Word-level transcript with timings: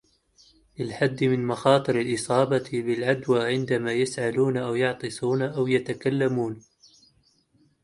للحد 0.79 1.23
من 1.23 1.47
مخاطر 1.47 1.99
الإصابة 1.99 2.69
بالعدوى 2.73 3.45
عندما 3.53 3.93
يسعلون 3.93 4.57
أو 4.57 4.75
يعطسون 4.75 5.41
أو 5.41 5.67
يتكلمون 5.67 6.63